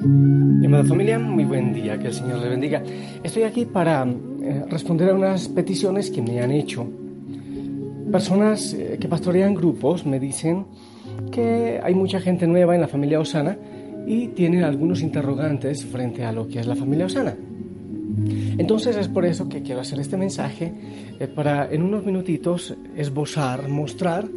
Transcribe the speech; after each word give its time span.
Llamada 0.00 0.84
familia, 0.84 1.18
muy 1.18 1.44
buen 1.44 1.72
día, 1.72 1.98
que 1.98 2.06
el 2.06 2.12
Señor 2.12 2.38
le 2.38 2.48
bendiga. 2.48 2.80
Estoy 3.20 3.42
aquí 3.42 3.64
para 3.64 4.04
eh, 4.04 4.64
responder 4.70 5.10
a 5.10 5.14
unas 5.14 5.48
peticiones 5.48 6.08
que 6.12 6.22
me 6.22 6.40
han 6.40 6.52
hecho. 6.52 6.86
Personas 8.12 8.74
eh, 8.74 8.96
que 9.00 9.08
pastorean 9.08 9.54
grupos 9.54 10.06
me 10.06 10.20
dicen 10.20 10.66
que 11.32 11.80
hay 11.82 11.94
mucha 11.96 12.20
gente 12.20 12.46
nueva 12.46 12.76
en 12.76 12.80
la 12.80 12.86
familia 12.86 13.18
Osana 13.18 13.58
y 14.06 14.28
tienen 14.28 14.62
algunos 14.62 15.02
interrogantes 15.02 15.84
frente 15.84 16.24
a 16.24 16.30
lo 16.30 16.46
que 16.46 16.60
es 16.60 16.68
la 16.68 16.76
familia 16.76 17.06
Osana. 17.06 17.34
Entonces 18.56 18.96
es 18.96 19.08
por 19.08 19.24
eso 19.24 19.48
que 19.48 19.62
quiero 19.62 19.80
hacer 19.80 19.98
este 19.98 20.16
mensaje 20.16 20.72
eh, 21.18 21.26
para 21.26 21.72
en 21.72 21.82
unos 21.82 22.04
minutitos 22.04 22.72
esbozar, 22.96 23.68
mostrar 23.68 24.28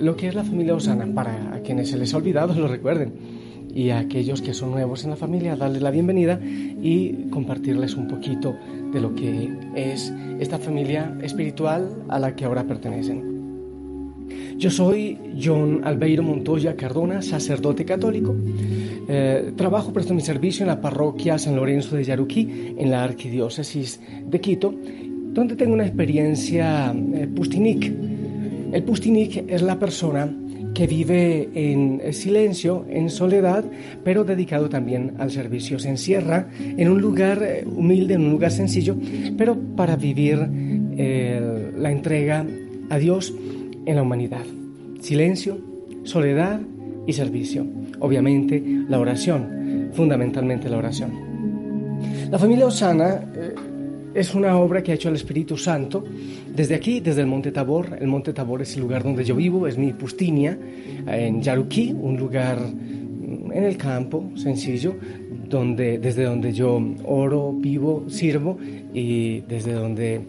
lo 0.00 0.16
que 0.16 0.28
es 0.28 0.34
la 0.34 0.42
familia 0.42 0.74
Osana 0.74 1.06
para 1.14 1.60
quienes 1.62 1.90
se 1.90 1.98
les 1.98 2.14
ha 2.14 2.16
olvidado 2.16 2.54
lo 2.58 2.66
recuerden 2.66 3.12
y 3.76 3.90
a 3.90 3.98
aquellos 3.98 4.40
que 4.40 4.54
son 4.54 4.70
nuevos 4.70 5.04
en 5.04 5.10
la 5.10 5.16
familia, 5.16 5.54
darles 5.54 5.82
la 5.82 5.90
bienvenida 5.90 6.40
y 6.42 7.28
compartirles 7.28 7.94
un 7.94 8.08
poquito 8.08 8.56
de 8.90 9.00
lo 9.02 9.14
que 9.14 9.52
es 9.74 10.10
esta 10.40 10.58
familia 10.58 11.14
espiritual 11.22 12.04
a 12.08 12.18
la 12.18 12.34
que 12.34 12.46
ahora 12.46 12.64
pertenecen. 12.64 13.36
Yo 14.56 14.70
soy 14.70 15.18
John 15.38 15.82
Albeiro 15.84 16.22
Montoya 16.22 16.74
Cardona, 16.74 17.20
sacerdote 17.20 17.84
católico. 17.84 18.34
Eh, 19.08 19.52
trabajo, 19.56 19.92
presto 19.92 20.14
mi 20.14 20.22
servicio 20.22 20.62
en 20.62 20.68
la 20.68 20.80
parroquia 20.80 21.36
San 21.36 21.54
Lorenzo 21.54 21.96
de 21.96 22.04
Yaruquí, 22.04 22.74
en 22.78 22.90
la 22.90 23.04
arquidiócesis 23.04 24.00
de 24.26 24.40
Quito, 24.40 24.74
donde 25.34 25.54
tengo 25.54 25.74
una 25.74 25.84
experiencia 25.84 26.94
eh, 26.94 27.28
pustinik. 27.28 27.92
El 28.72 28.82
pustinik 28.84 29.44
es 29.46 29.60
la 29.60 29.78
persona 29.78 30.34
que 30.76 30.86
vive 30.86 31.48
en 31.54 32.12
silencio, 32.12 32.84
en 32.90 33.08
soledad, 33.08 33.64
pero 34.04 34.24
dedicado 34.24 34.68
también 34.68 35.14
al 35.18 35.30
servicio. 35.30 35.78
Se 35.78 35.88
encierra 35.88 36.48
en 36.58 36.90
un 36.90 37.00
lugar 37.00 37.42
eh, 37.42 37.64
humilde, 37.64 38.12
en 38.12 38.26
un 38.26 38.32
lugar 38.32 38.50
sencillo, 38.50 38.94
pero 39.38 39.58
para 39.74 39.96
vivir 39.96 40.38
eh, 40.98 41.72
la 41.78 41.90
entrega 41.90 42.44
a 42.90 42.98
Dios 42.98 43.32
en 43.86 43.96
la 43.96 44.02
humanidad. 44.02 44.44
Silencio, 45.00 45.56
soledad 46.04 46.60
y 47.06 47.14
servicio. 47.14 47.66
Obviamente 48.00 48.62
la 48.86 49.00
oración, 49.00 49.88
fundamentalmente 49.94 50.68
la 50.68 50.76
oración. 50.76 51.10
La 52.30 52.38
familia 52.38 52.66
Osana 52.66 53.22
es 54.16 54.34
una 54.34 54.58
obra 54.58 54.82
que 54.82 54.92
ha 54.92 54.94
hecho 54.94 55.10
el 55.10 55.14
Espíritu 55.16 55.56
Santo 55.58 56.02
desde 56.54 56.74
aquí, 56.74 57.00
desde 57.00 57.20
el 57.20 57.26
Monte 57.26 57.52
Tabor. 57.52 57.98
El 58.00 58.08
Monte 58.08 58.32
Tabor 58.32 58.62
es 58.62 58.74
el 58.74 58.80
lugar 58.80 59.02
donde 59.02 59.24
yo 59.24 59.36
vivo, 59.36 59.66
es 59.66 59.76
mi 59.76 59.92
pustinia, 59.92 60.58
en 61.06 61.42
Yaruquí, 61.42 61.92
un 61.92 62.16
lugar 62.16 62.58
en 62.58 63.64
el 63.64 63.76
campo, 63.76 64.30
sencillo, 64.34 64.94
donde, 65.48 65.98
desde 65.98 66.24
donde 66.24 66.52
yo 66.52 66.80
oro, 67.04 67.52
vivo, 67.52 68.04
sirvo 68.08 68.58
y 68.94 69.40
desde 69.40 69.72
donde 69.72 70.22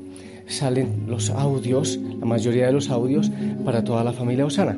salen 0.48 1.06
los 1.08 1.30
audios, 1.30 1.98
la 2.20 2.26
mayoría 2.26 2.68
de 2.68 2.74
los 2.74 2.90
audios, 2.90 3.32
para 3.64 3.84
toda 3.84 4.04
la 4.04 4.12
familia 4.12 4.46
Osana. 4.46 4.78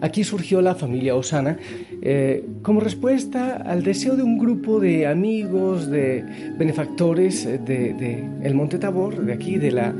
Aquí 0.00 0.22
surgió 0.22 0.60
la 0.60 0.74
familia 0.74 1.16
Osana 1.16 1.58
eh, 2.02 2.44
como 2.62 2.80
respuesta 2.80 3.56
al 3.56 3.82
deseo 3.82 4.16
de 4.16 4.22
un 4.22 4.38
grupo 4.38 4.78
de 4.78 5.06
amigos, 5.06 5.88
de 5.90 6.24
benefactores 6.56 7.44
de, 7.64 8.24
el 8.42 8.54
Monte 8.54 8.78
Tabor, 8.78 9.24
de 9.24 9.32
aquí, 9.32 9.58
de 9.58 9.72
la 9.72 9.94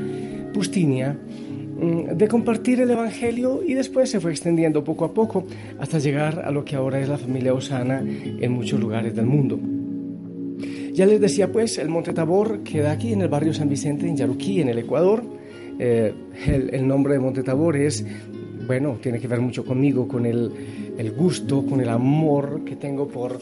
Pustinia, 0.55 1.17
mm, 1.17 2.17
de 2.17 2.29
compartir 2.29 2.81
el 2.81 2.91
Evangelio 2.91 3.63
y 3.67 3.75
después 3.75 4.11
se 4.11 4.21
fue 4.21 4.31
extendiendo 4.31 4.85
poco 4.85 5.05
a 5.05 5.13
poco 5.13 5.47
hasta 5.79 5.99
llegar 5.99 6.43
a 6.45 6.51
lo 6.51 6.65
que 6.65 6.77
ahora 6.77 7.01
es 7.01 7.09
la 7.09 7.19
familia 7.19 7.53
Osana 7.55 8.01
en 8.01 8.53
muchos 8.53 8.79
lugares 8.79 9.15
del 9.15 9.27
mundo. 9.27 9.59
Ya 10.99 11.07
les 11.07 11.21
decía 11.21 11.53
pues, 11.53 11.79
el 11.79 11.89
Monte 11.89 12.13
Tabor 12.13 12.65
queda 12.65 12.91
aquí 12.91 13.13
en 13.13 13.23
el 13.23 13.29
barrio 13.29 13.55
San 13.55 13.69
Vicente, 13.69 14.09
en 14.09 14.17
Yaruquí, 14.17 14.61
en 14.61 14.69
el 14.69 14.79
Ecuador. 14.79 15.23
Eh, 15.79 16.13
el, 16.73 16.89
nombre 16.89 17.13
de 17.13 17.21
Monte 17.21 17.45
Tabor 17.45 17.77
es 17.77 18.05
bueno, 18.69 18.99
tiene 19.03 19.19
que 19.19 19.27
ver 19.27 19.41
mucho 19.41 19.65
conmigo, 19.65 20.07
con 20.07 20.27
el, 20.27 21.13
gusto, 21.17 21.65
con 21.65 21.81
el 21.81 21.89
amor 21.89 22.65
que 22.67 22.77
tengo 22.77 23.09
por 23.09 23.41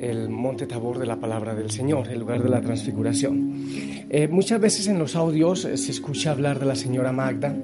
el 0.00 0.28
monte 0.28 0.66
Tabor 0.66 0.98
de 0.98 1.06
la 1.06 1.14
palabra 1.14 1.54
del 1.54 1.70
Señor, 1.70 2.08
el 2.08 2.18
lugar 2.18 2.42
de 2.42 2.48
la 2.48 2.60
transfiguración. 2.60 3.66
Eh, 4.10 4.26
muchas 4.26 4.60
veces 4.60 4.88
en 4.88 4.98
los 4.98 5.14
audios 5.14 5.60
se 5.60 5.90
escucha 5.92 6.32
hablar 6.32 6.58
de 6.58 6.66
la 6.66 6.74
señora 6.74 7.12
Magda. 7.12 7.56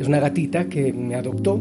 Es 0.00 0.08
una 0.08 0.18
gatita 0.18 0.64
que 0.64 0.94
me 0.94 1.14
adoptó, 1.14 1.60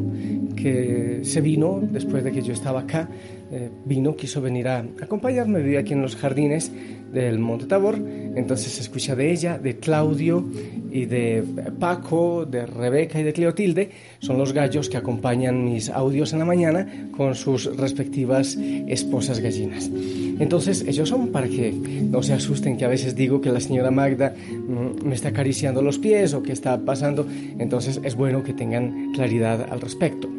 que 0.57 1.21
se 1.23 1.39
vino 1.39 1.79
después 1.81 2.23
de 2.23 2.31
que 2.31 2.41
yo 2.41 2.51
estaba 2.51 2.81
acá. 2.81 3.07
Eh, 3.49 3.69
vino, 3.85 4.17
quiso 4.17 4.41
venir 4.41 4.67
a 4.67 4.79
acompañarme, 5.01 5.61
vivía 5.61 5.79
aquí 5.79 5.93
en 5.93 6.01
los 6.01 6.17
jardines 6.17 6.69
del 7.13 7.39
Monte 7.39 7.65
Tabor. 7.65 7.97
Entonces 8.35 8.73
se 8.73 8.81
escucha 8.81 9.15
de 9.15 9.31
ella, 9.31 9.57
de 9.57 9.77
Claudio 9.77 10.43
y 10.91 11.05
de 11.05 11.43
Paco, 11.79 12.45
de 12.45 12.65
Rebeca 12.65 13.19
y 13.19 13.23
de 13.23 13.31
Cleotilde. 13.31 13.91
Son 14.19 14.37
los 14.37 14.51
gallos 14.51 14.89
que 14.89 14.97
acompañan 14.97 15.63
mis 15.63 15.89
audios 15.89 16.33
en 16.33 16.39
la 16.39 16.45
mañana 16.45 17.09
con 17.15 17.35
sus 17.35 17.77
respectivas 17.77 18.57
esposas 18.87 19.39
gallinas. 19.39 19.89
Entonces 20.39 20.83
ellos 20.85 21.07
son 21.07 21.29
para 21.29 21.47
que 21.47 21.71
no 21.71 22.21
se 22.23 22.33
asusten 22.33 22.77
que 22.77 22.85
a 22.85 22.89
veces 22.89 23.15
digo 23.15 23.39
que 23.39 23.51
la 23.51 23.61
señora 23.61 23.91
Magda 23.91 24.35
mm, 24.35 25.07
me 25.07 25.15
está 25.15 25.29
acariciando 25.29 25.81
los 25.81 25.99
pies 25.99 26.33
o 26.33 26.43
que 26.43 26.51
está 26.51 26.77
pasando. 26.81 27.25
Entonces 27.59 28.01
es 28.03 28.15
bueno 28.15 28.43
que 28.43 28.53
tengan 28.53 29.13
claridad 29.13 29.67
al 29.71 29.79
respecto. 29.79 30.29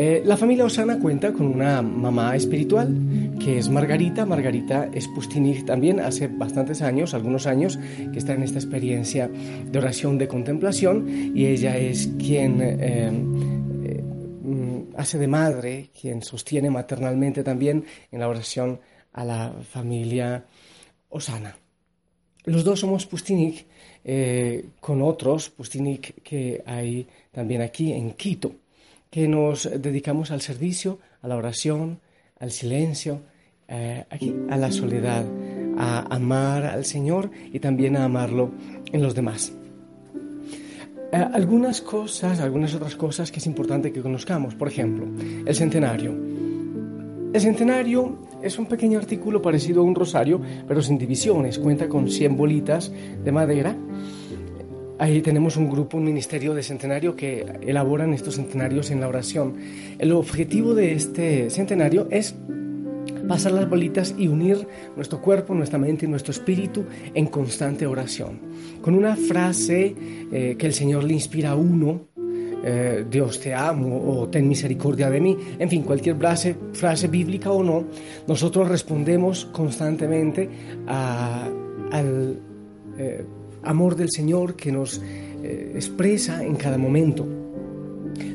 Eh, 0.00 0.22
la 0.24 0.36
familia 0.36 0.64
Osana 0.64 1.00
cuenta 1.00 1.32
con 1.32 1.46
una 1.46 1.82
mamá 1.82 2.36
espiritual 2.36 3.36
que 3.40 3.58
es 3.58 3.68
Margarita. 3.68 4.24
Margarita 4.24 4.88
es 4.94 5.08
Pustinik 5.08 5.66
también 5.66 5.98
hace 5.98 6.28
bastantes 6.28 6.82
años, 6.82 7.14
algunos 7.14 7.48
años, 7.48 7.80
que 8.12 8.16
está 8.16 8.34
en 8.34 8.44
esta 8.44 8.60
experiencia 8.60 9.26
de 9.26 9.76
oración 9.76 10.16
de 10.16 10.28
contemplación 10.28 11.32
y 11.36 11.46
ella 11.46 11.76
es 11.76 12.10
quien 12.16 12.62
eh, 12.62 12.76
eh, 12.78 14.02
mm, 14.04 14.94
hace 14.96 15.18
de 15.18 15.26
madre, 15.26 15.90
quien 16.00 16.22
sostiene 16.22 16.70
maternalmente 16.70 17.42
también 17.42 17.84
en 18.12 18.20
la 18.20 18.28
oración 18.28 18.78
a 19.14 19.24
la 19.24 19.52
familia 19.68 20.44
Osana. 21.08 21.58
Los 22.44 22.62
dos 22.62 22.78
somos 22.78 23.04
Pustinik 23.04 23.66
con 24.78 25.02
otros 25.02 25.50
Pustinik 25.50 26.22
que 26.22 26.62
hay 26.64 27.04
también 27.32 27.62
aquí 27.62 27.92
en 27.92 28.12
Quito 28.12 28.52
que 29.10 29.28
nos 29.28 29.68
dedicamos 29.80 30.30
al 30.30 30.40
servicio, 30.40 30.98
a 31.22 31.28
la 31.28 31.36
oración, 31.36 32.00
al 32.38 32.50
silencio, 32.50 33.22
eh, 33.68 34.04
a 34.48 34.56
la 34.56 34.72
soledad, 34.72 35.24
a 35.76 36.14
amar 36.14 36.64
al 36.64 36.84
Señor 36.84 37.30
y 37.52 37.60
también 37.60 37.96
a 37.96 38.04
amarlo 38.04 38.52
en 38.92 39.02
los 39.02 39.14
demás. 39.14 39.52
Eh, 41.12 41.16
algunas 41.16 41.80
cosas, 41.80 42.40
algunas 42.40 42.74
otras 42.74 42.96
cosas 42.96 43.30
que 43.30 43.38
es 43.38 43.46
importante 43.46 43.92
que 43.92 44.02
conozcamos, 44.02 44.54
por 44.54 44.68
ejemplo, 44.68 45.06
el 45.46 45.54
centenario. 45.54 46.14
El 47.32 47.40
centenario 47.40 48.18
es 48.42 48.58
un 48.58 48.66
pequeño 48.66 48.98
artículo 48.98 49.42
parecido 49.42 49.80
a 49.80 49.84
un 49.84 49.94
rosario, 49.94 50.40
pero 50.66 50.82
sin 50.82 50.98
divisiones. 50.98 51.58
Cuenta 51.58 51.88
con 51.88 52.08
100 52.08 52.36
bolitas 52.36 52.90
de 53.22 53.32
madera 53.32 53.76
Ahí 54.98 55.22
tenemos 55.22 55.56
un 55.56 55.70
grupo, 55.70 55.96
un 55.96 56.04
ministerio 56.04 56.54
de 56.54 56.62
centenario 56.64 57.14
que 57.14 57.46
elaboran 57.62 58.12
estos 58.14 58.34
centenarios 58.34 58.90
en 58.90 59.00
la 59.00 59.06
oración. 59.06 59.54
El 59.98 60.10
objetivo 60.10 60.74
de 60.74 60.92
este 60.94 61.50
centenario 61.50 62.08
es 62.10 62.34
pasar 63.28 63.52
las 63.52 63.68
bolitas 63.68 64.14
y 64.18 64.26
unir 64.26 64.66
nuestro 64.96 65.20
cuerpo, 65.20 65.54
nuestra 65.54 65.78
mente 65.78 66.06
y 66.06 66.08
nuestro 66.08 66.32
espíritu 66.32 66.84
en 67.14 67.26
constante 67.26 67.86
oración. 67.86 68.40
Con 68.82 68.94
una 68.94 69.14
frase 69.14 69.94
eh, 70.32 70.56
que 70.58 70.66
el 70.66 70.72
Señor 70.72 71.04
le 71.04 71.14
inspira 71.14 71.50
a 71.50 71.54
uno, 71.54 72.08
eh, 72.64 73.04
Dios 73.08 73.38
te 73.38 73.54
amo 73.54 74.02
o 74.04 74.28
ten 74.28 74.48
misericordia 74.48 75.08
de 75.10 75.20
mí, 75.20 75.36
en 75.60 75.68
fin, 75.70 75.82
cualquier 75.82 76.16
frase, 76.16 76.56
frase 76.72 77.06
bíblica 77.06 77.52
o 77.52 77.62
no, 77.62 77.84
nosotros 78.26 78.68
respondemos 78.68 79.44
constantemente 79.52 80.48
al... 80.88 82.40
Eh, 82.98 83.24
amor 83.62 83.96
del 83.96 84.10
Señor 84.10 84.54
que 84.54 84.72
nos 84.72 85.00
eh, 85.42 85.72
expresa 85.74 86.44
en 86.44 86.56
cada 86.56 86.78
momento. 86.78 87.26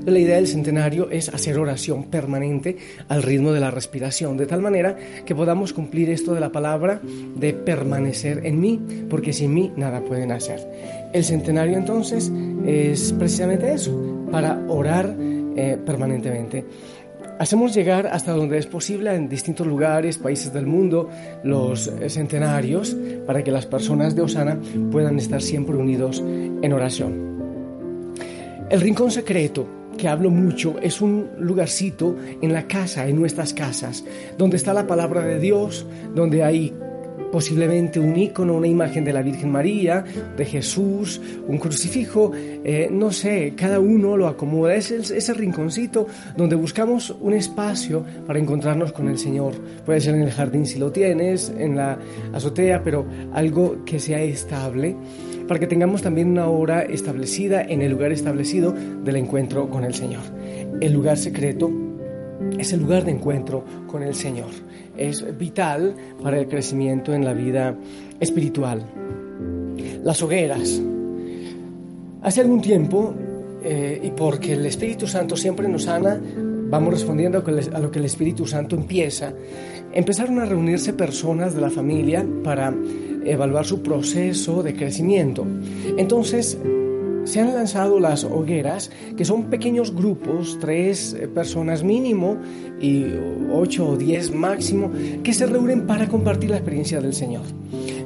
La 0.06 0.20
idea 0.20 0.36
del 0.36 0.48
centenario 0.48 1.10
es 1.10 1.30
hacer 1.30 1.58
oración 1.58 2.06
permanente 2.06 2.78
al 3.08 3.24
ritmo 3.24 3.54
de 3.54 3.62
la 3.62 3.72
respiración, 3.72 4.36
de 4.36 4.46
tal 4.46 4.62
manera 4.62 4.98
que 5.26 5.34
podamos 5.34 5.72
cumplir 5.72 6.10
esto 6.10 6.34
de 6.34 6.42
la 6.42 6.52
palabra 6.52 7.02
de 7.36 7.54
permanecer 7.54 8.46
en 8.46 8.60
mí, 8.60 8.82
porque 9.10 9.32
sin 9.32 9.54
mí 9.54 9.72
nada 9.78 10.02
pueden 10.02 10.32
hacer. 10.32 10.60
El 11.14 11.24
centenario 11.24 11.78
entonces 11.78 12.32
es 12.66 13.14
precisamente 13.14 13.74
eso, 13.74 14.28
para 14.30 14.60
orar 14.68 15.16
eh, 15.56 15.78
permanentemente. 15.86 16.66
Hacemos 17.40 17.74
llegar 17.74 18.08
hasta 18.08 18.32
donde 18.32 18.58
es 18.58 18.68
posible 18.68 19.14
en 19.14 19.28
distintos 19.28 19.66
lugares, 19.66 20.18
países 20.18 20.54
del 20.54 20.66
mundo, 20.66 21.10
los 21.44 21.92
centenarios 22.08 22.96
para 23.26 23.44
que 23.44 23.52
las 23.52 23.66
personas 23.66 24.16
de 24.16 24.22
Osana 24.22 24.60
puedan 24.92 25.18
estar 25.18 25.42
siempre 25.42 25.76
unidos 25.76 26.24
en 26.24 26.74
oración. 26.74 27.34
El 28.70 28.82
rincón 28.82 29.12
secreto 29.12 29.68
que 29.98 30.08
hablo 30.08 30.30
mucho 30.30 30.80
es 30.82 31.02
un 31.02 31.30
lugarcito 31.40 32.16
en 32.42 32.54
la 32.54 32.68
casa, 32.68 33.08
en 33.08 33.16
nuestras 33.16 33.54
casas, 33.54 34.04
donde 34.38 34.58
está 34.58 34.74
la 34.74 34.88
palabra 34.88 35.22
de 35.22 35.40
Dios, 35.40 35.86
donde 36.16 36.44
hay 36.44 36.74
posiblemente 37.34 38.00
un 38.00 38.16
icono, 38.16 38.54
una 38.54 38.68
imagen 38.68 39.04
de 39.04 39.12
la 39.12 39.24
Virgen 39.24 39.50
María, 39.50 40.06
de 40.38 40.46
Jesús, 40.46 41.20
un 41.48 41.58
crucifijo, 41.58 42.32
eh, 42.36 42.90
no 42.92 43.12
sé, 43.12 43.56
cada 43.58 43.80
uno 43.80 44.16
lo 44.16 44.28
acomoda. 44.28 44.76
Es 44.76 44.92
ese 44.92 45.34
rinconcito 45.34 46.06
donde 46.38 46.56
buscamos 46.56 47.10
un 47.20 47.34
espacio 47.34 48.06
para 48.28 48.38
encontrarnos 48.38 48.92
con 48.92 49.08
el 49.10 49.18
Señor. 49.18 49.54
Puede 49.84 50.00
ser 50.00 50.14
en 50.14 50.22
el 50.22 50.32
jardín 50.32 50.68
si 50.68 50.78
lo 50.78 50.92
tienes, 50.92 51.52
en 51.58 51.76
la 51.76 51.98
azotea, 52.34 52.84
pero 52.84 53.08
algo 53.34 53.84
que 53.84 54.00
sea 54.00 54.22
estable 54.22 54.96
para 55.48 55.60
que 55.60 55.66
tengamos 55.66 56.04
también 56.04 56.30
una 56.30 56.48
hora 56.48 56.84
establecida 56.84 57.64
en 57.64 57.82
el 57.82 57.92
lugar 57.92 58.12
establecido 58.12 58.74
del 58.74 59.16
encuentro 59.16 59.72
con 59.72 59.86
el 59.86 59.96
Señor. 59.96 60.22
El 60.82 60.94
lugar 60.94 61.18
secreto 61.18 61.72
es 62.58 62.74
el 62.74 62.82
lugar 62.82 63.06
de 63.06 63.12
encuentro 63.12 63.64
con 63.88 64.04
el 64.04 64.16
Señor. 64.16 64.50
Es 64.98 65.26
vital 65.38 65.96
para 66.22 66.40
el 66.40 66.48
crecimiento 66.48 67.14
en 67.14 67.26
la 67.26 67.34
vida 67.34 67.76
espiritual. 68.20 68.86
Las 70.04 70.22
hogueras. 70.22 70.82
Hace 72.22 72.42
algún 72.42 72.62
tiempo, 72.62 73.14
eh, 73.64 74.00
y 74.04 74.12
porque 74.12 74.54
el 74.54 74.66
Espíritu 74.66 75.08
Santo 75.08 75.36
siempre 75.36 75.68
nos 75.68 75.84
sana, 75.84 76.20
vamos 76.70 76.94
respondiendo 76.94 77.38
a 77.38 77.80
lo 77.80 77.92
que 77.92 78.00
el 78.00 78.06
Espíritu 78.06 78.48
Santo 78.48 78.76
empieza, 78.76 79.34
empezaron 79.94 80.40
a 80.40 80.46
reunirse 80.46 80.94
personas 80.94 81.54
de 81.54 81.62
la 81.62 81.70
familia 81.70 82.26
para 82.44 82.74
evaluar 83.26 83.66
su 83.66 83.82
proceso 83.82 84.64
de 84.64 84.76
crecimiento. 84.76 85.46
Entonces, 85.98 86.58
se 87.26 87.40
han 87.40 87.54
lanzado 87.54 88.00
las 88.00 88.24
hogueras, 88.24 88.92
que 89.16 89.26
son 89.26 89.46
pequeños 89.46 89.94
grupos, 89.96 90.58
tres 90.60 91.14
eh, 91.14 91.28
personas 91.28 91.84
mínimo 91.84 92.38
y 92.82 93.06
ocho 93.52 93.90
o 93.90 93.98
diez 93.98 94.34
máximo, 94.34 94.92
que 95.24 95.34
se 95.34 95.46
reúnen 95.46 95.88
para 95.88 96.08
compartir 96.08 96.50
la 96.50 96.58
experiencia 96.58 97.00
del 97.00 97.14
Señor. 97.14 97.44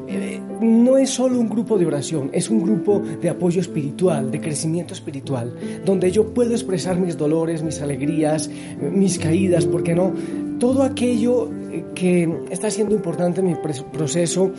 Eh, 0.07 0.39
no 0.61 0.97
es 0.97 1.09
solo 1.09 1.39
un 1.39 1.49
grupo 1.49 1.77
de 1.77 1.85
oración, 1.85 2.29
es 2.33 2.49
un 2.49 2.61
grupo 2.61 3.01
de 3.21 3.29
apoyo 3.29 3.61
espiritual, 3.61 4.31
de 4.31 4.41
crecimiento 4.41 4.93
espiritual, 4.93 5.53
donde 5.85 6.11
yo 6.11 6.33
puedo 6.33 6.51
expresar 6.51 6.99
mis 6.99 7.17
dolores, 7.17 7.61
mis 7.61 7.81
alegrías, 7.81 8.49
mis 8.91 9.19
caídas, 9.19 9.65
¿por 9.65 9.83
qué 9.83 9.93
no? 9.93 10.13
Todo 10.59 10.83
aquello 10.83 11.49
eh, 11.71 11.85
que 11.93 12.29
está 12.49 12.71
siendo 12.71 12.95
importante 12.95 13.41
en 13.41 13.47
mi 13.47 13.55
proceso 13.91 14.51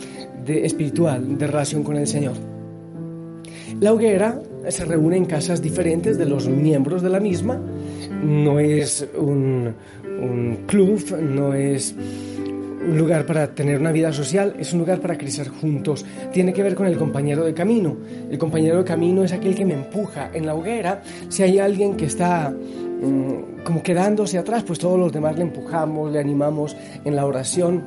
espiritual, 0.47 1.37
de 1.37 1.47
relación 1.47 1.83
con 1.83 1.97
el 1.97 2.07
Señor. 2.07 2.48
La 3.79 3.93
hoguera 3.93 4.41
se 4.67 4.85
reúne 4.85 5.17
en 5.17 5.25
casas 5.25 5.61
diferentes 5.61 6.17
de 6.17 6.25
los 6.25 6.47
miembros 6.47 7.01
de 7.01 7.09
la 7.09 7.19
misma. 7.19 7.59
No 8.23 8.59
es 8.59 9.07
un, 9.17 9.73
club, 10.67 11.17
no 11.21 11.53
es 11.53 11.95
un 11.95 12.97
lugar 12.97 13.25
para 13.25 13.47
tener 13.53 13.79
una 13.79 13.91
vida 13.91 14.11
social, 14.11 14.55
es 14.59 14.73
un 14.73 14.79
lugar 14.79 14.99
para 14.99 15.17
crecer 15.17 15.47
juntos. 15.47 16.05
Tiene 16.33 16.51
que 16.51 16.63
ver 16.63 16.75
con 16.75 16.87
el 16.87 16.97
compañero 16.97 17.45
de 17.45 17.53
camino. 17.53 17.95
El 18.29 18.37
compañero 18.37 18.79
de 18.79 18.83
camino 18.83 19.23
es 19.23 19.31
aquel 19.31 19.55
que 19.55 19.65
me 19.65 19.75
empuja 19.75 20.29
en 20.33 20.45
la 20.45 20.55
hoguera. 20.55 21.01
Si 21.29 21.43
hay 21.43 21.59
alguien 21.59 21.95
que 21.95 22.05
está 22.05 22.49
mm, 22.49 23.63
como 23.63 23.81
quedándose 23.81 24.37
atrás, 24.37 24.63
pues 24.63 24.79
todos 24.79 24.99
los 24.99 25.13
demás 25.13 25.37
le 25.37 25.43
empujamos, 25.43 26.11
le 26.11 26.19
animamos 26.19 26.75
en 27.05 27.15
la 27.15 27.25
oración. 27.25 27.85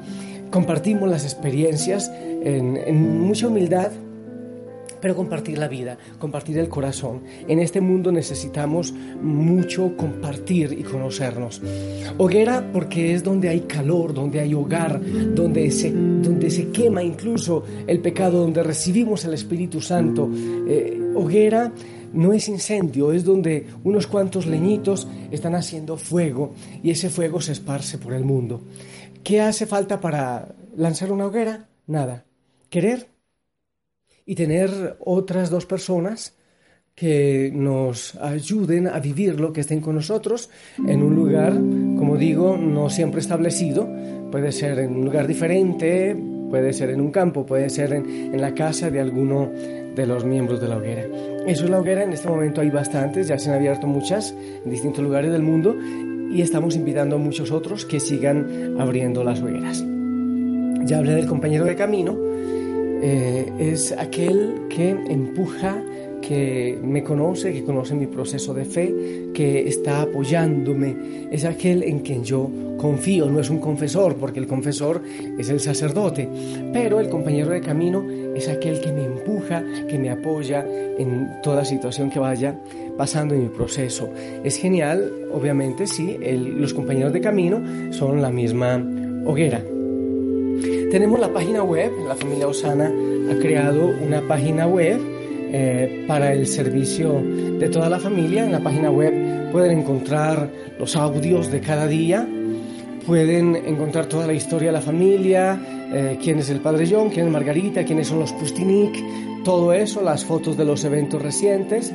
Compartimos 0.51 1.09
las 1.09 1.25
experiencias 1.25 2.11
en 2.45 3.21
mucha 3.21 3.47
humildad 3.47 3.91
pero 5.03 5.17
compartir 5.17 5.59
la 5.59 5.69
vida, 5.69 5.99
compartir 6.19 6.57
el 6.59 6.69
corazón. 6.69 7.23
En 7.49 7.59
este 7.59 7.81
mundo 7.81 8.13
necesitamos 8.13 8.95
mucho 9.21 9.97
compartir 9.97 10.73
y 10.79 10.85
conocernos. 10.85 11.61
Hoguera 12.17 12.71
porque 12.73 13.13
es 13.13 13.25
donde 13.25 13.49
hay 13.49 13.63
calor, 13.63 14.15
donde 14.15 14.41
hay 14.41 14.55
hogar, 14.55 15.01
donde 15.35 15.71
se, 15.73 15.91
donde 15.91 16.51
se 16.51 16.71
quema 16.71 17.03
incluso 17.03 17.65
el 17.87 17.99
pecado, 17.99 18.41
donde 18.41 18.63
recibimos 18.63 19.25
el 19.25 19.35
Espíritu 19.35 19.81
Santo. 19.81 20.31
Eh, 20.69 21.01
hoguera 21.17 21.73
no 22.13 22.33
es 22.33 22.49
incendio, 22.49 23.13
es 23.13 23.25
donde 23.25 23.67
unos 23.83 24.07
cuantos 24.07 24.47
leñitos 24.47 25.09
están 25.33 25.57
haciendo 25.57 25.97
fuego 25.97 26.55
y 26.83 26.91
ese 26.91 27.11
fuego 27.11 27.41
se 27.41 27.53
esparce 27.53 27.99
por 27.99 28.13
el 28.13 28.25
mundo. 28.25 28.63
¿Qué 29.25 29.41
hace 29.41 29.67
falta 29.67 30.01
para 30.01 30.55
lanzar 30.77 31.11
una 31.11 31.27
hoguera? 31.27 31.69
Nada. 31.87 32.25
Querer 32.71 33.12
y 34.25 34.35
tener 34.35 34.97
otras 35.01 35.51
dos 35.51 35.67
personas 35.67 36.35
que 36.95 37.51
nos 37.55 38.15
ayuden 38.17 38.87
a 38.87 39.01
vivirlo, 39.01 39.53
que 39.53 39.63
estén 39.63 39.81
con 39.81 39.95
nosotros 39.95 40.51
en 40.87 41.03
un 41.03 41.15
lugar, 41.15 41.53
como 41.53 42.17
digo, 42.17 42.57
no 42.57 42.91
siempre 42.91 43.21
establecido, 43.21 43.89
puede 44.31 44.53
ser 44.53 44.79
en 44.79 44.97
un 44.97 45.05
lugar 45.07 45.27
diferente, 45.27 46.15
puede 46.51 46.75
ser 46.75 46.91
en 46.91 47.01
un 47.01 47.11
campo, 47.11 47.47
puede 47.47 47.71
ser 47.71 47.95
en, 47.95 48.39
la 48.39 48.55
casa 48.55 48.91
de 48.91 49.01
alguno 49.01 49.51
de 49.95 50.07
los 50.07 50.25
miembros 50.25 50.61
de 50.61 50.69
la 50.69 50.77
hoguera. 50.77 51.07
Eso 51.47 51.65
es 51.65 51.71
la 51.71 51.81
hoguera, 51.81 52.03
en 52.03 52.13
este 52.13 52.29
momento 52.29 52.61
hay 52.61 52.71
bastantes, 52.71 53.29
ya 53.29 53.39
se 53.39 53.49
han 53.49 53.57
abierto 53.57 53.87
muchas 53.87 54.35
en 54.65 54.71
distintos 54.71 55.03
lugares 55.03 55.33
del 55.33 55.43
mundo 55.43 55.75
y 56.31 56.43
estamos 56.43 56.77
invitando 56.77 57.17
a 57.17 57.19
muchos 57.19 57.51
otros 57.51 57.87
que 57.87 58.01
sigan 58.01 58.77
abriendo 58.79 59.25
las 59.25 59.41
hogueras. 59.41 59.83
Ya 60.85 60.99
hablé 60.99 61.15
del 61.15 61.27
compañero 61.27 61.65
de 61.65 61.75
camino, 61.75 62.19
eh, 63.05 63.53
es 63.59 63.93
aquel 63.93 64.69
que 64.71 64.91
empuja, 64.91 65.83
que 66.21 66.79
me 66.81 67.03
conoce, 67.03 67.53
que 67.53 67.65
conoce 67.65 67.95
mi 67.95 68.07
proceso 68.07 68.55
de 68.55 68.65
fe, 68.65 68.95
que 69.35 69.69
está 69.69 70.03
apoyándome, 70.03 71.29
es 71.33 71.45
aquel 71.45 71.83
en 71.83 71.99
quien 71.99 72.23
yo 72.23 72.49
confío, 72.79 73.27
no 73.29 73.41
es 73.41 73.51
un 73.51 73.59
confesor, 73.59 74.15
porque 74.17 74.39
el 74.39 74.47
confesor 74.47 75.03
es 75.37 75.49
el 75.49 75.59
sacerdote, 75.59 76.29
pero 76.73 77.01
el 77.01 77.09
compañero 77.09 77.51
de 77.51 77.61
camino 77.61 78.07
es 78.37 78.49
aquel 78.49 78.81
que 78.81 78.93
me 78.93 79.05
empuja, 79.05 79.65
que 79.89 79.99
me 79.99 80.09
apoya 80.09 80.65
en 80.97 81.29
toda 81.43 81.65
situación 81.65 82.09
que 82.09 82.21
vaya 82.21 82.57
pasando 82.97 83.35
en 83.35 83.43
mi 83.43 83.49
proceso. 83.49 84.09
Es 84.45 84.57
genial, 84.57 85.11
obviamente, 85.33 85.89
si 85.89 86.17
los 86.19 86.73
compañeros 86.73 87.13
de 87.13 87.21
camino 87.21 87.93
son 87.93 88.23
la 88.23 88.31
misma 88.31 88.77
hoguera. 89.25 89.63
Tenemos 90.93 91.19
la 91.19 91.33
página 91.33 91.63
web, 91.63 91.91
la 92.07 92.15
familia 92.15 92.47
Osana 92.47 92.93
ha 93.31 93.39
creado 93.39 93.95
una 94.07 94.21
página 94.29 94.67
web 94.67 95.01
eh, 95.51 96.05
para 96.07 96.35
el 96.35 96.47
servicio 96.47 97.15
de 97.15 97.67
toda 97.71 97.89
la 97.89 97.99
familia. 97.99 98.45
En 98.45 98.53
la 98.53 98.61
página 98.61 98.91
web 98.91 99.51
pueden 99.53 99.79
encontrar 99.79 100.51
los 100.79 100.95
audios 100.95 101.51
de 101.51 101.61
cada 101.61 101.87
día, 101.87 102.29
pueden 103.07 103.57
encontrar 103.57 104.05
toda 104.05 104.27
la 104.27 104.35
historia 104.35 104.69
de 104.69 104.73
la 104.73 104.83
familia, 104.83 105.59
eh, 105.95 106.19
quién 106.23 106.41
es 106.41 106.51
el 106.51 106.61
padre 106.61 106.87
John, 106.87 107.09
quién 107.09 107.25
es 107.25 107.33
Margarita, 107.33 107.85
quiénes 107.85 108.09
son 108.09 108.19
los 108.19 108.33
Pustinik, 108.35 109.43
todo 109.45 109.73
eso, 109.73 110.03
las 110.03 110.27
fotos 110.27 110.59
de 110.59 110.67
los 110.67 110.85
eventos 110.85 111.23
recientes, 111.23 111.91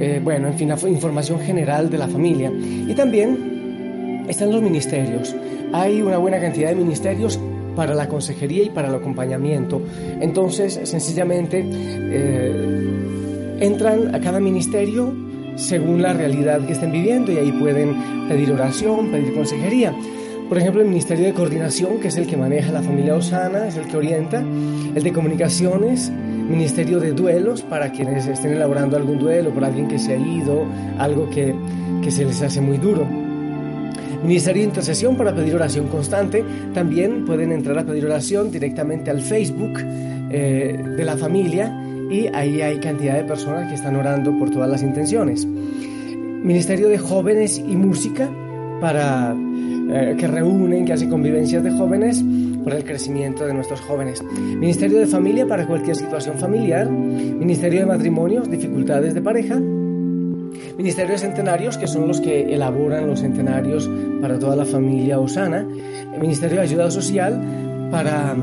eh, 0.00 0.20
bueno, 0.20 0.48
en 0.48 0.54
fin, 0.54 0.68
la 0.70 0.88
información 0.88 1.38
general 1.38 1.88
de 1.90 1.98
la 1.98 2.08
familia. 2.08 2.50
Y 2.52 2.92
también 2.96 4.24
están 4.28 4.50
los 4.50 4.62
ministerios. 4.62 5.32
Hay 5.72 6.02
una 6.02 6.18
buena 6.18 6.40
cantidad 6.40 6.70
de 6.70 6.74
ministerios 6.74 7.38
para 7.76 7.94
la 7.94 8.08
consejería 8.08 8.64
y 8.64 8.70
para 8.70 8.88
el 8.88 8.94
acompañamiento. 8.94 9.80
Entonces, 10.20 10.80
sencillamente, 10.82 11.64
eh, 11.64 13.58
entran 13.60 14.14
a 14.14 14.20
cada 14.20 14.40
ministerio 14.40 15.14
según 15.56 16.02
la 16.02 16.12
realidad 16.12 16.60
que 16.66 16.72
estén 16.72 16.92
viviendo 16.92 17.32
y 17.32 17.38
ahí 17.38 17.52
pueden 17.52 17.94
pedir 18.28 18.50
oración, 18.52 19.10
pedir 19.10 19.34
consejería. 19.34 19.94
Por 20.48 20.58
ejemplo, 20.58 20.80
el 20.80 20.88
Ministerio 20.88 21.26
de 21.26 21.32
Coordinación, 21.32 21.98
que 21.98 22.08
es 22.08 22.16
el 22.16 22.26
que 22.26 22.36
maneja 22.36 22.70
la 22.70 22.82
familia 22.82 23.16
Osana, 23.16 23.66
es 23.66 23.76
el 23.76 23.86
que 23.86 23.96
orienta. 23.96 24.40
El 24.94 25.02
de 25.02 25.12
Comunicaciones, 25.12 26.10
Ministerio 26.10 27.00
de 27.00 27.12
Duelos, 27.12 27.62
para 27.62 27.90
quienes 27.90 28.26
estén 28.26 28.52
elaborando 28.52 28.96
algún 28.96 29.18
duelo 29.18 29.50
por 29.50 29.64
alguien 29.64 29.88
que 29.88 29.98
se 29.98 30.12
ha 30.12 30.16
ido, 30.16 30.64
algo 30.98 31.28
que, 31.30 31.52
que 32.02 32.10
se 32.12 32.24
les 32.24 32.40
hace 32.42 32.60
muy 32.60 32.78
duro. 32.78 33.25
Ministerio 34.22 34.62
de 34.62 34.68
Intercesión 34.68 35.16
para 35.16 35.34
pedir 35.34 35.54
oración 35.54 35.88
constante. 35.88 36.44
También 36.74 37.24
pueden 37.24 37.52
entrar 37.52 37.78
a 37.78 37.84
pedir 37.84 38.04
oración 38.04 38.50
directamente 38.50 39.10
al 39.10 39.20
Facebook 39.20 39.78
eh, 40.30 40.82
de 40.96 41.04
la 41.04 41.16
familia 41.16 41.72
y 42.10 42.26
ahí 42.28 42.60
hay 42.60 42.78
cantidad 42.78 43.14
de 43.14 43.24
personas 43.24 43.68
que 43.68 43.74
están 43.74 43.96
orando 43.96 44.36
por 44.38 44.50
todas 44.50 44.70
las 44.70 44.82
intenciones. 44.82 45.46
Ministerio 45.46 46.88
de 46.88 46.98
Jóvenes 46.98 47.58
y 47.58 47.76
Música 47.76 48.30
para 48.80 49.34
eh, 49.88 50.16
que 50.18 50.26
reúnen, 50.26 50.84
que 50.84 50.92
hacen 50.92 51.08
convivencias 51.08 51.62
de 51.62 51.70
jóvenes 51.70 52.22
por 52.64 52.74
el 52.74 52.84
crecimiento 52.84 53.46
de 53.46 53.54
nuestros 53.54 53.80
jóvenes. 53.80 54.22
Ministerio 54.22 54.98
de 54.98 55.06
Familia 55.06 55.46
para 55.46 55.66
cualquier 55.66 55.96
situación 55.96 56.36
familiar. 56.38 56.90
Ministerio 56.90 57.80
de 57.80 57.86
Matrimonios, 57.86 58.50
dificultades 58.50 59.14
de 59.14 59.22
pareja. 59.22 59.60
Ministerio 60.76 61.12
de 61.12 61.18
Centenarios, 61.18 61.78
que 61.78 61.86
son 61.86 62.06
los 62.06 62.20
que 62.20 62.54
elaboran 62.54 63.06
los 63.06 63.20
centenarios 63.20 63.88
para 64.20 64.38
toda 64.38 64.56
la 64.56 64.66
familia 64.66 65.18
Osana. 65.18 65.66
Ministerio 66.20 66.58
de 66.58 66.62
Ayuda 66.62 66.90
Social 66.90 67.88
para 67.90 68.36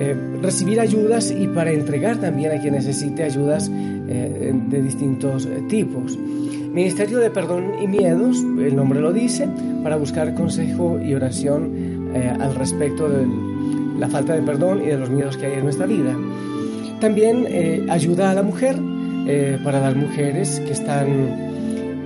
eh, 0.00 0.16
recibir 0.42 0.80
ayudas 0.80 1.30
y 1.30 1.46
para 1.46 1.70
entregar 1.70 2.16
también 2.16 2.50
a 2.50 2.60
quien 2.60 2.74
necesite 2.74 3.22
ayudas 3.22 3.70
eh, 3.72 4.52
de 4.52 4.82
distintos 4.82 5.48
tipos. 5.68 6.18
Ministerio 6.18 7.18
de 7.18 7.30
Perdón 7.30 7.74
y 7.80 7.86
Miedos, 7.86 8.38
el 8.38 8.74
nombre 8.74 9.00
lo 9.00 9.12
dice, 9.12 9.48
para 9.84 9.96
buscar 9.96 10.34
consejo 10.34 10.98
y 11.00 11.14
oración 11.14 12.10
eh, 12.14 12.28
al 12.40 12.56
respecto 12.56 13.08
de 13.08 13.24
la 14.00 14.08
falta 14.08 14.34
de 14.34 14.42
perdón 14.42 14.82
y 14.82 14.86
de 14.86 14.96
los 14.96 15.10
miedos 15.10 15.36
que 15.36 15.46
hay 15.46 15.52
en 15.52 15.64
nuestra 15.64 15.86
vida. 15.86 16.16
También 16.98 17.46
ayuda 17.88 18.30
a 18.30 18.34
la 18.34 18.42
mujer 18.42 18.76
para 19.62 19.80
las 19.80 19.94
mujeres 19.94 20.60
que 20.60 20.72
están 20.72 21.51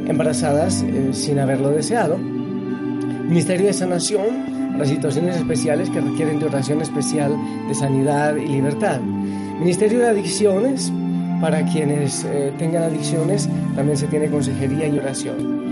embarazadas 0.08 0.84
sin 1.12 1.38
haberlo 1.38 1.70
deseado. 1.70 2.18
Ministerio 2.18 3.66
de 3.66 3.72
Sanación 3.72 4.56
para 4.72 4.84
situaciones 4.84 5.36
especiales 5.36 5.88
que 5.90 6.00
requieren 6.00 6.38
de 6.38 6.46
oración 6.46 6.82
especial 6.82 7.34
de 7.66 7.75
sanidad 7.75 8.36
y 8.36 8.46
libertad. 8.46 9.00
Ministerio 9.00 10.00
de 10.00 10.08
Adicciones, 10.08 10.92
para 11.40 11.64
quienes 11.64 12.25
eh, 12.25 12.52
tengan 12.58 12.82
adicciones, 12.82 13.48
también 13.75 13.96
se 13.96 14.06
tiene 14.06 14.28
consejería 14.28 14.86
y 14.86 14.98
oración. 14.98 15.66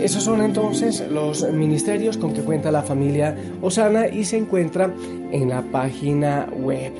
Esos 0.00 0.24
son 0.24 0.42
entonces 0.42 1.04
los 1.10 1.50
ministerios 1.52 2.16
con 2.16 2.32
que 2.32 2.42
cuenta 2.42 2.70
la 2.70 2.82
familia 2.82 3.36
Osana 3.62 4.08
y 4.08 4.24
se 4.24 4.36
encuentra 4.36 4.90
en 5.32 5.48
la 5.48 5.62
página 5.62 6.46
web. 6.58 6.92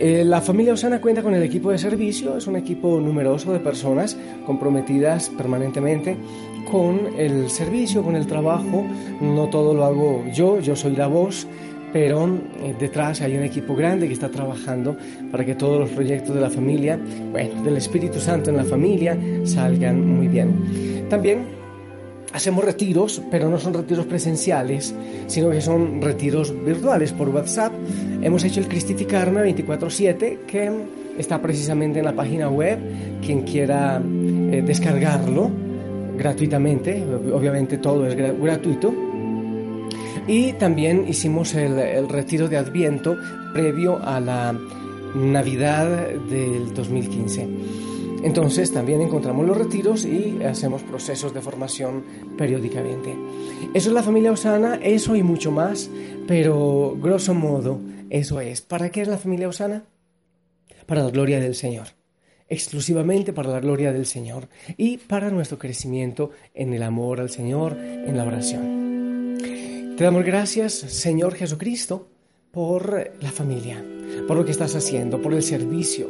Eh, 0.00 0.24
la 0.24 0.40
familia 0.40 0.74
Osana 0.74 1.00
cuenta 1.00 1.24
con 1.24 1.34
el 1.34 1.42
equipo 1.42 1.72
de 1.72 1.78
servicio, 1.78 2.36
es 2.36 2.46
un 2.46 2.54
equipo 2.54 3.00
numeroso 3.00 3.52
de 3.52 3.58
personas 3.58 4.16
comprometidas 4.46 5.28
permanentemente 5.30 6.16
con 6.70 7.18
el 7.18 7.50
servicio, 7.50 8.04
con 8.04 8.14
el 8.14 8.26
trabajo. 8.28 8.84
No 9.20 9.48
todo 9.48 9.74
lo 9.74 9.84
hago 9.84 10.24
yo, 10.32 10.60
yo 10.60 10.76
soy 10.76 10.94
la 10.94 11.08
voz, 11.08 11.48
pero 11.92 12.26
eh, 12.62 12.76
detrás 12.78 13.22
hay 13.22 13.36
un 13.36 13.42
equipo 13.42 13.74
grande 13.74 14.06
que 14.06 14.12
está 14.12 14.28
trabajando 14.28 14.96
para 15.32 15.44
que 15.44 15.56
todos 15.56 15.80
los 15.80 15.90
proyectos 15.90 16.32
de 16.32 16.42
la 16.42 16.50
familia, 16.50 16.96
bueno, 17.32 17.64
del 17.64 17.76
Espíritu 17.76 18.20
Santo 18.20 18.50
en 18.50 18.56
la 18.56 18.64
familia, 18.64 19.18
salgan 19.44 20.16
muy 20.16 20.28
bien. 20.28 21.06
También 21.08 21.57
hacemos 22.32 22.64
retiros, 22.64 23.22
pero 23.30 23.48
no 23.48 23.58
son 23.58 23.74
retiros 23.74 24.06
presenciales, 24.06 24.94
sino 25.26 25.50
que 25.50 25.60
son 25.60 26.00
retiros 26.02 26.54
virtuales 26.64 27.12
por 27.12 27.28
WhatsApp. 27.28 27.72
Hemos 28.22 28.44
hecho 28.44 28.60
el 28.60 28.68
Cristificarme 28.68 29.42
24/7, 29.42 30.40
que 30.46 30.70
está 31.18 31.40
precisamente 31.40 32.00
en 32.00 32.04
la 32.04 32.12
página 32.12 32.48
web. 32.48 32.78
Quien 33.24 33.42
quiera 33.42 34.00
eh, 34.00 34.62
descargarlo 34.64 35.50
gratuitamente, 36.16 37.02
obviamente 37.32 37.78
todo 37.78 38.06
es 38.06 38.16
gratuito. 38.16 38.92
Y 40.26 40.52
también 40.54 41.06
hicimos 41.08 41.54
el, 41.54 41.78
el 41.78 42.08
retiro 42.08 42.48
de 42.48 42.58
Adviento 42.58 43.16
previo 43.54 43.98
a 44.02 44.20
la 44.20 44.54
Navidad 45.14 46.08
del 46.28 46.74
2015. 46.74 47.48
Entonces 48.22 48.72
también 48.72 49.00
encontramos 49.00 49.46
los 49.46 49.56
retiros 49.56 50.04
y 50.04 50.42
hacemos 50.42 50.82
procesos 50.82 51.32
de 51.32 51.40
formación 51.40 52.04
periódicamente. 52.36 53.16
Eso 53.74 53.88
es 53.88 53.94
la 53.94 54.02
familia 54.02 54.32
Osana, 54.32 54.76
eso 54.82 55.14
y 55.14 55.22
mucho 55.22 55.50
más, 55.50 55.88
pero 56.26 56.96
grosso 57.00 57.34
modo 57.34 57.78
eso 58.10 58.40
es. 58.40 58.60
¿Para 58.60 58.90
qué 58.90 59.02
es 59.02 59.08
la 59.08 59.18
familia 59.18 59.48
Osana? 59.48 59.84
Para 60.86 61.04
la 61.04 61.10
gloria 61.10 61.38
del 61.38 61.54
Señor, 61.54 61.88
exclusivamente 62.48 63.32
para 63.32 63.50
la 63.50 63.60
gloria 63.60 63.92
del 63.92 64.06
Señor 64.06 64.48
y 64.76 64.96
para 64.98 65.30
nuestro 65.30 65.58
crecimiento 65.58 66.30
en 66.54 66.72
el 66.72 66.82
amor 66.82 67.20
al 67.20 67.30
Señor, 67.30 67.76
en 67.78 68.16
la 68.16 68.24
oración. 68.24 69.36
Te 69.96 70.04
damos 70.04 70.24
gracias, 70.24 70.72
Señor 70.74 71.34
Jesucristo, 71.34 72.08
por 72.52 73.12
la 73.20 73.30
familia, 73.30 73.84
por 74.26 74.36
lo 74.36 74.44
que 74.44 74.52
estás 74.52 74.74
haciendo, 74.74 75.20
por 75.20 75.34
el 75.34 75.42
servicio, 75.42 76.08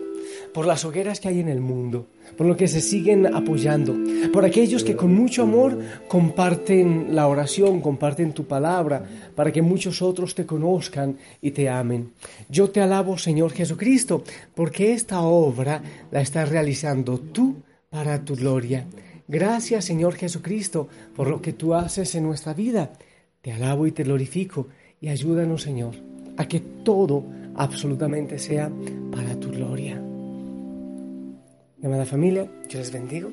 por 0.52 0.67
las 0.67 0.85
hogueras 0.85 1.21
que 1.21 1.28
hay 1.28 1.40
en 1.40 1.49
el 1.49 1.61
mundo, 1.61 2.07
por 2.37 2.47
lo 2.47 2.57
que 2.57 2.69
se 2.69 2.81
siguen 2.81 3.26
apoyando, 3.35 3.97
por 4.33 4.45
aquellos 4.45 4.85
que 4.85 4.97
con 4.97 5.14
mucho 5.14 5.43
amor 5.43 5.78
comparten 6.09 7.14
la 7.14 7.26
oración, 7.26 7.81
comparten 7.81 8.33
tu 8.33 8.45
palabra, 8.45 9.05
para 9.35 9.52
que 9.52 9.62
muchos 9.62 10.02
otros 10.02 10.35
te 10.35 10.47
conozcan 10.47 11.17
y 11.40 11.50
te 11.52 11.69
amen. 11.69 12.12
Yo 12.49 12.71
te 12.71 12.81
alabo, 12.81 13.19
Señor 13.19 13.52
Jesucristo, 13.52 14.25
porque 14.55 14.93
esta 14.93 15.23
obra 15.23 15.83
la 16.11 16.21
estás 16.21 16.49
realizando 16.49 17.19
tú 17.19 17.57
para 17.90 18.25
tu 18.25 18.35
gloria. 18.35 18.87
Gracias, 19.26 19.85
Señor 19.85 20.14
Jesucristo, 20.14 20.88
por 21.14 21.28
lo 21.28 21.43
que 21.43 21.52
tú 21.52 21.75
haces 21.75 22.14
en 22.14 22.25
nuestra 22.25 22.55
vida. 22.55 22.93
Te 23.43 23.52
alabo 23.52 23.87
y 23.87 23.93
te 23.93 24.02
glorifico 24.02 24.69
y 25.00 25.09
ayúdanos, 25.09 25.62
Señor, 25.62 25.95
a 26.37 26.47
que 26.47 26.61
todo 26.61 27.25
absolutamente 27.55 28.38
sea 28.38 28.71
para 29.11 29.38
tu 29.38 29.50
gloria. 29.50 30.07
Amada 31.82 32.04
familia, 32.04 32.50
yo 32.68 32.80
les 32.80 32.92
bendigo. 32.92 33.30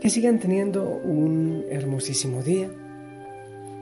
Que 0.00 0.10
sigan 0.10 0.40
teniendo 0.40 0.82
un 0.82 1.64
hermosísimo 1.70 2.42
día. 2.42 2.68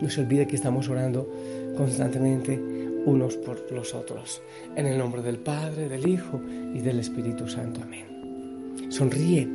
No 0.00 0.10
se 0.10 0.20
olvide 0.20 0.46
que 0.46 0.56
estamos 0.56 0.90
orando 0.90 1.26
constantemente 1.74 2.60
unos 3.06 3.36
por 3.38 3.72
los 3.72 3.94
otros. 3.94 4.42
En 4.76 4.86
el 4.86 4.98
nombre 4.98 5.22
del 5.22 5.38
Padre, 5.38 5.88
del 5.88 6.06
Hijo 6.06 6.38
y 6.74 6.80
del 6.80 7.00
Espíritu 7.00 7.48
Santo. 7.48 7.80
Amén. 7.82 8.90
Sonríe. 8.90 9.48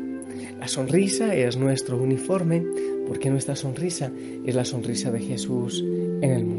La 0.59 0.67
sonrisa 0.67 1.35
es 1.35 1.55
nuestro 1.55 2.01
uniforme 2.01 2.65
porque 3.07 3.29
nuestra 3.29 3.55
sonrisa 3.55 4.11
es 4.45 4.55
la 4.55 4.65
sonrisa 4.65 5.11
de 5.11 5.19
Jesús 5.19 5.83
en 5.83 6.31
el 6.31 6.45
mundo. 6.45 6.58